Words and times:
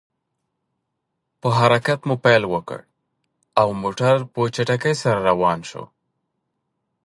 په 1.41 1.47
حرکت 1.59 1.99
مو 2.07 2.15
پیل 2.23 2.43
وکړ، 2.53 2.79
او 3.59 3.67
موټر 3.81 4.15
په 4.33 4.41
چټکۍ 4.55 4.93
سره 5.03 5.19
روان 5.29 5.59
شو. 5.69 5.83